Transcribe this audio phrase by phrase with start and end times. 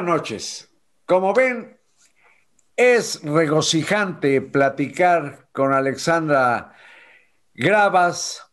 [0.00, 0.68] Noches.
[1.06, 1.78] Como ven,
[2.76, 6.74] es regocijante platicar con Alexandra
[7.54, 8.50] Gravas,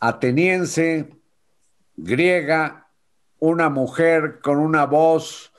[0.00, 1.08] ateniense,
[1.96, 2.90] griega,
[3.38, 5.52] una mujer con una voz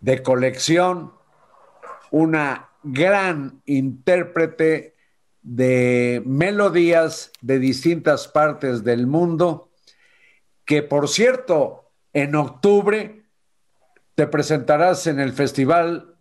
[0.00, 1.12] de colección,
[2.10, 4.96] una gran intérprete
[5.42, 9.70] de melodías de distintas partes del mundo,
[10.64, 13.25] que por cierto, en octubre
[14.16, 16.16] te presentarás en el Festival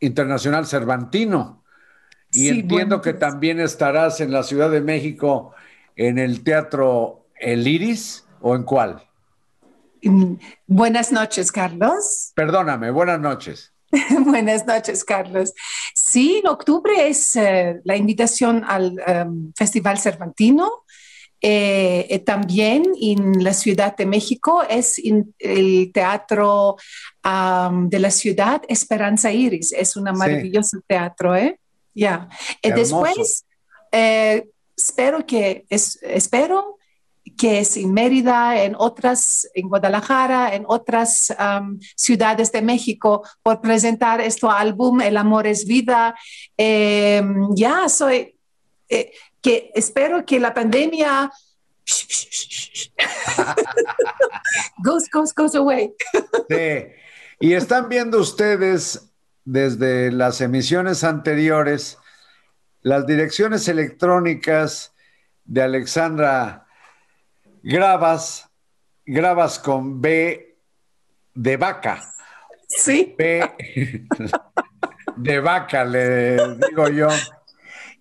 [0.00, 1.64] Internacional Cervantino.
[2.32, 5.52] Y entiendo que también estarás en la Ciudad de México
[5.96, 9.02] en el Teatro El Iris o en cuál?
[10.66, 12.32] Buenas noches, Carlos.
[12.36, 13.72] Perdóname, buenas noches.
[14.20, 15.52] buenas noches, Carlos.
[15.94, 20.84] Sí, en octubre es eh, la invitación al em, Festival Cervantino
[21.42, 25.00] eh, eh, también en la Ciudad de México es
[25.38, 26.76] el teatro
[27.22, 29.72] de la ciudad Esperanza Iris.
[29.72, 31.58] Es un maravilloso teatro, ¿eh?
[31.94, 32.28] Ya.
[32.62, 33.44] Y después,
[33.92, 36.78] eh, espero que, es, espero
[37.36, 41.34] que es en Mérida, en otras, en Guadalajara, en otras
[41.96, 46.14] ciudades de México, por presentar este álbum, El amor es vida.
[46.56, 48.35] Em, ya soy,
[48.88, 51.30] que espero que la pandemia
[54.84, 55.94] goes, goes, goes away.
[56.48, 56.86] sí.
[57.38, 59.12] Y están viendo ustedes
[59.44, 61.98] desde las emisiones anteriores
[62.86, 64.94] las direcciones electrónicas
[65.44, 66.68] de Alexandra
[67.60, 68.48] Gravas,
[69.04, 70.56] Gravas con B
[71.34, 72.14] de vaca.
[72.68, 73.12] Sí.
[73.18, 73.42] B
[75.16, 76.36] de vaca, le
[76.68, 77.08] digo yo.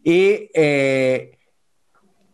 [0.07, 1.39] Y eh,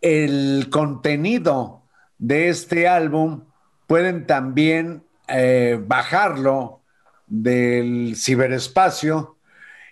[0.01, 1.87] el contenido
[2.17, 3.45] de este álbum
[3.87, 6.83] pueden también eh, bajarlo
[7.27, 9.37] del ciberespacio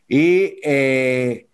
[0.09, 1.47] y eh,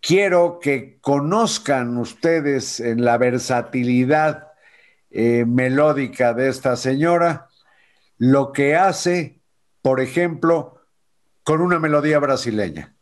[0.00, 4.52] quiero que conozcan ustedes en la versatilidad
[5.10, 7.48] melódica de esta señora
[8.16, 9.42] lo que hace,
[9.82, 10.80] por ejemplo,
[11.42, 12.94] con una melodía brasileña.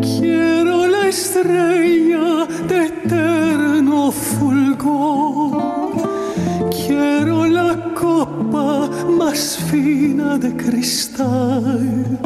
[0.00, 5.60] Quiero la estrella de eterno fulgor.
[6.70, 12.20] Quiero la copa más fina de cristal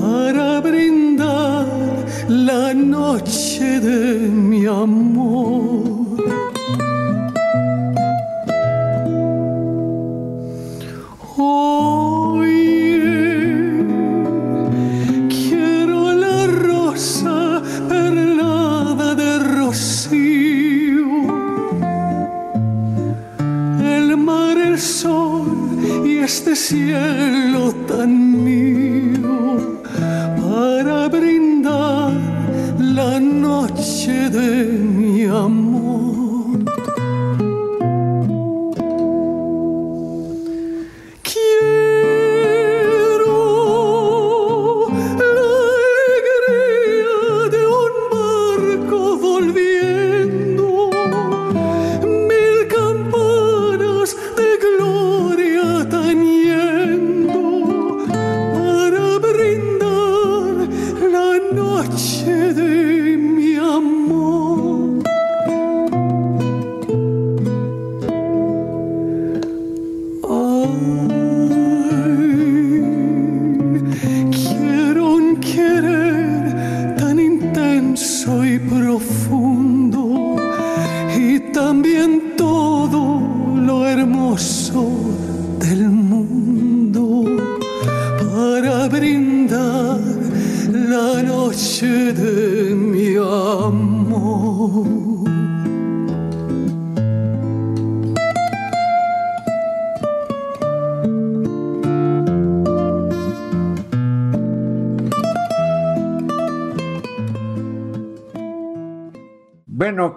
[0.00, 1.66] para brindar
[2.28, 5.27] la noche de mi amor.
[26.28, 28.87] Este cielo tan mío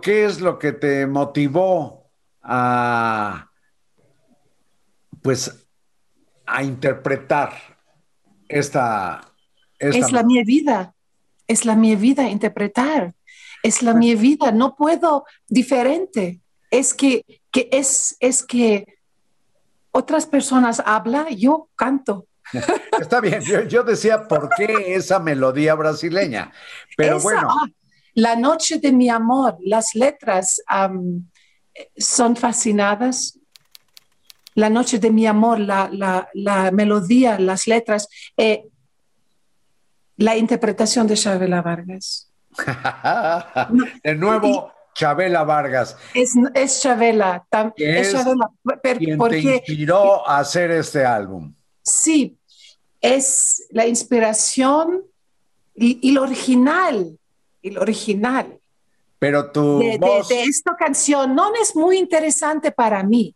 [0.01, 2.09] ¿qué es lo que te motivó
[2.41, 3.51] a,
[5.21, 5.67] pues,
[6.45, 7.53] a interpretar
[8.47, 9.21] esta,
[9.79, 10.93] Es la mi vida,
[11.47, 13.13] es la mi vida interpretar,
[13.63, 16.41] es la mi vida, no puedo diferente.
[16.69, 18.85] Es que, que es, es que
[19.91, 22.27] otras personas hablan, yo canto.
[22.99, 26.51] Está bien, yo, decía, ¿por qué esa melodía brasileña?
[26.97, 27.47] Pero bueno.
[27.49, 27.67] Ah,
[28.13, 30.61] la noche de mi amor, las letras
[31.97, 33.37] son fascinadas.
[34.53, 38.65] La noche de mi amor, la, la, la melodía, las letras, eh,
[40.17, 42.29] la interpretación de Chabela Vargas.
[44.03, 45.95] de nuevo, Chabela Vargas.
[46.13, 47.45] Es, es Chabela.
[47.77, 48.51] Es, Chabela
[48.97, 51.53] quien porque, te inspiró a hacer este álbum.
[51.81, 52.37] Sí,
[52.99, 55.01] es la inspiración
[55.73, 57.17] y, y lo original,
[57.69, 58.59] lo original.
[59.19, 60.27] Pero tu de, voz...
[60.27, 63.35] de, de, esta canción no es muy interesante para mí.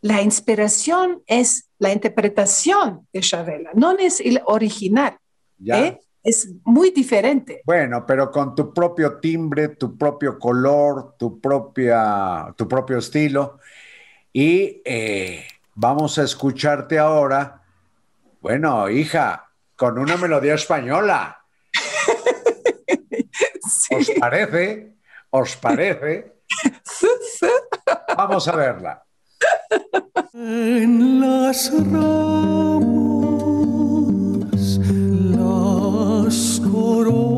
[0.00, 5.16] La inspiración es la interpretación de Chabela, no es el original.
[5.58, 5.86] Ya.
[5.86, 6.00] ¿eh?
[6.22, 7.62] Es muy diferente.
[7.64, 13.58] Bueno, pero con tu propio timbre, tu propio color, tu, propia, tu propio estilo.
[14.32, 17.62] Y eh, vamos a escucharte ahora,
[18.40, 21.41] bueno, hija, con una melodía española.
[23.96, 24.92] ¿Os parece?
[25.30, 26.32] ¿Os parece?
[28.16, 29.02] Vamos a verla.
[30.34, 32.80] En las ramas,
[35.36, 37.31] las corolas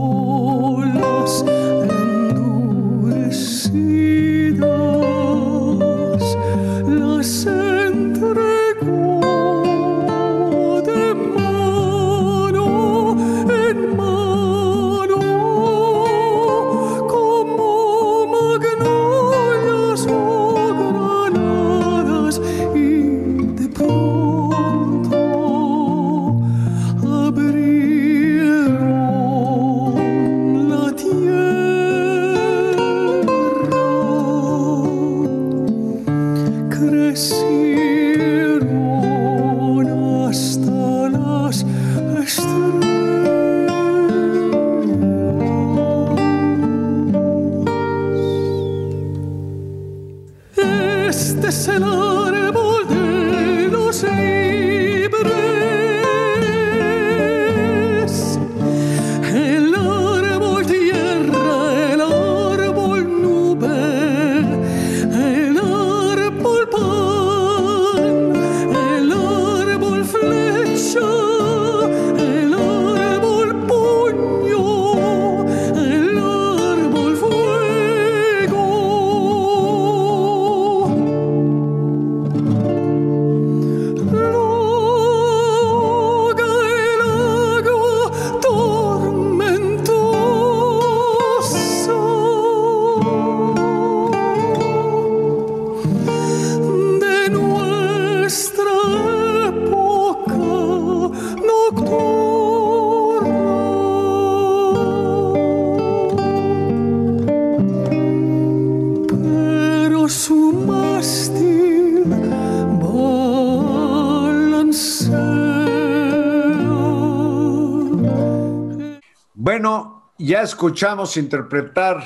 [120.24, 122.02] ya escuchamos interpretar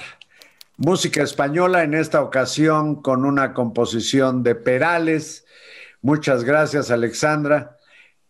[0.77, 5.47] música española en esta ocasión con una composición de Perales.
[6.03, 7.77] Muchas gracias, Alexandra.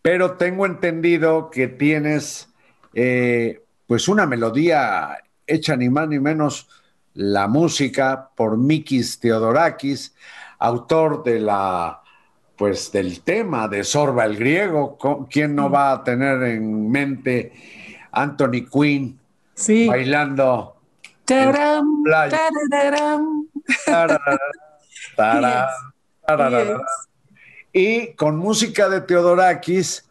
[0.03, 2.49] Pero tengo entendido que tienes
[2.93, 6.69] eh, pues una melodía hecha ni más ni menos
[7.15, 10.13] la música por Mikis Theodorakis,
[10.59, 12.01] autor de la
[12.55, 14.99] pues del tema de Sorba el griego.
[15.31, 17.53] ¿Quién no va a tener en mente
[18.11, 19.18] Anthony Quinn
[19.59, 19.87] Sí.
[19.87, 20.77] bailando?
[21.25, 22.03] Taram,
[25.15, 26.81] tarararam.
[27.71, 30.09] Y con música de Teodorakis,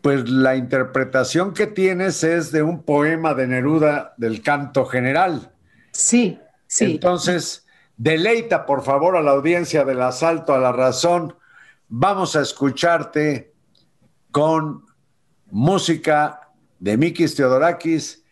[0.00, 5.52] pues la interpretación que tienes es de un poema de Neruda del canto general.
[5.92, 6.86] Sí, sí.
[6.86, 7.66] Entonces,
[7.96, 11.36] deleita por favor a la audiencia del asalto a la razón.
[11.88, 13.52] Vamos a escucharte
[14.32, 14.84] con
[15.50, 18.23] música de Mikis Theodorakis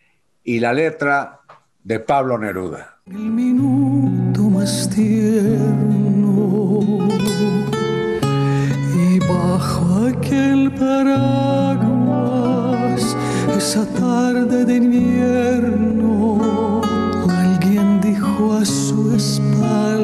[0.44, 1.40] y la letra
[1.84, 2.98] de Pablo Neruda.
[3.06, 6.78] El minuto más tierno
[8.94, 11.96] y bajo aquel paraguas
[13.56, 16.40] esa tarde de invierno
[17.28, 20.01] alguien dijo a su espalda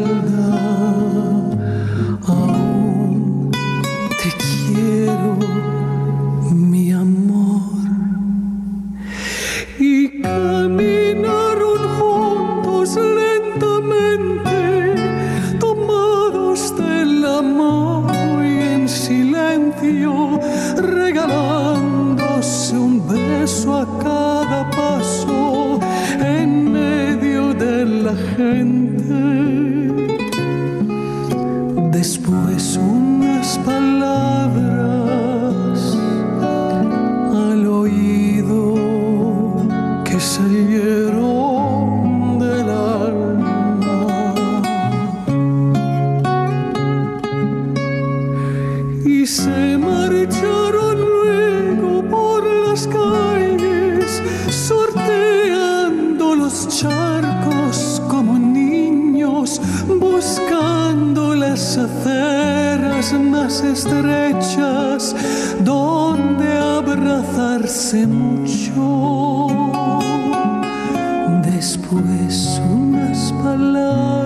[24.29, 25.81] cada paso
[26.37, 29.15] en medio de la gente.
[31.99, 34.59] después unas palabras
[37.47, 38.63] al oído
[40.07, 41.79] que salieron
[42.45, 42.69] del
[43.01, 44.35] alma
[49.05, 50.68] y se marcharon
[63.79, 65.15] estrechas
[65.61, 69.47] donde abrazarse mucho.
[71.45, 74.18] Después unas palabras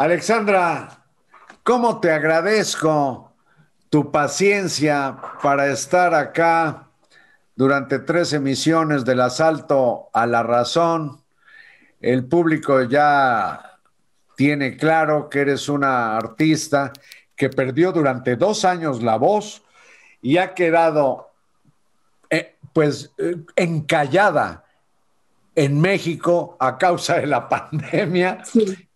[0.00, 1.04] Alexandra,
[1.62, 3.34] ¿cómo te agradezco
[3.90, 6.88] tu paciencia para estar acá
[7.54, 11.20] durante tres emisiones del asalto a la razón?
[12.00, 13.78] El público ya
[14.38, 16.94] tiene claro que eres una artista
[17.36, 19.62] que perdió durante dos años la voz
[20.22, 21.28] y ha quedado
[22.30, 24.64] eh, pues eh, encallada
[25.54, 28.42] en México a causa de la pandemia.
[28.46, 28.86] Sí.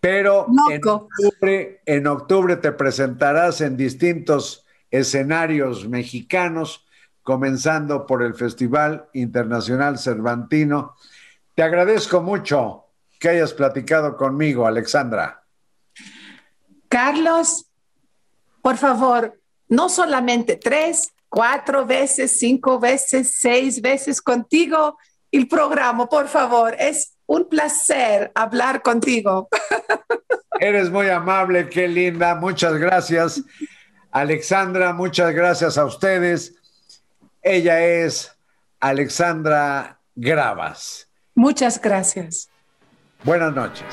[0.00, 1.08] Pero en Loco.
[1.08, 6.86] octubre, en octubre te presentarás en distintos escenarios mexicanos,
[7.22, 10.94] comenzando por el Festival Internacional Cervantino.
[11.54, 12.86] Te agradezco mucho
[13.18, 15.42] que hayas platicado conmigo, Alexandra.
[16.88, 17.66] Carlos,
[18.62, 19.38] por favor,
[19.68, 24.96] no solamente tres, cuatro veces, cinco veces, seis veces contigo
[25.30, 26.74] el programa, por favor.
[26.78, 29.48] Es un placer hablar contigo.
[30.60, 33.40] Eres muy amable, qué linda, muchas gracias.
[34.10, 36.54] Alexandra, muchas gracias a ustedes.
[37.42, 38.36] Ella es
[38.80, 41.08] Alexandra Gravas.
[41.34, 42.48] Muchas gracias.
[43.22, 43.84] Buenas noches.